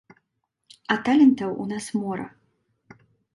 А 0.95 0.97
талентаў 1.09 1.53
у 1.65 1.67
нас 1.75 1.91
мора. 1.99 2.27